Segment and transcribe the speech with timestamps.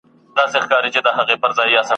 [0.35, 1.85] شاعر: خلیل جبران..